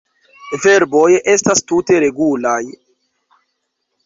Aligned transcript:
Verboj 0.63 1.03
estas 1.33 1.61
tute 1.73 2.01
regulaj. 2.05 2.59